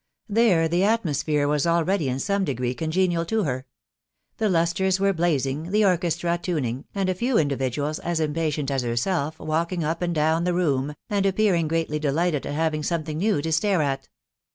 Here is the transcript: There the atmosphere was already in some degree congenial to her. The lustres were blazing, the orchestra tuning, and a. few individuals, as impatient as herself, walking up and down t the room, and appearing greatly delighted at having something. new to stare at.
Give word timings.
There 0.27 0.67
the 0.67 0.83
atmosphere 0.83 1.47
was 1.47 1.67
already 1.67 2.09
in 2.09 2.17
some 2.19 2.43
degree 2.43 2.73
congenial 2.73 3.23
to 3.25 3.43
her. 3.43 3.67
The 4.37 4.49
lustres 4.49 4.99
were 4.99 5.13
blazing, 5.13 5.69
the 5.69 5.85
orchestra 5.85 6.39
tuning, 6.41 6.85
and 6.95 7.07
a. 7.07 7.13
few 7.13 7.37
individuals, 7.37 7.99
as 7.99 8.19
impatient 8.19 8.71
as 8.71 8.81
herself, 8.81 9.37
walking 9.37 9.83
up 9.83 10.01
and 10.01 10.15
down 10.15 10.41
t 10.41 10.45
the 10.45 10.55
room, 10.55 10.95
and 11.11 11.23
appearing 11.27 11.67
greatly 11.67 11.99
delighted 11.99 12.47
at 12.47 12.55
having 12.55 12.81
something. 12.81 13.19
new 13.19 13.43
to 13.43 13.51
stare 13.51 13.83
at. 13.83 14.09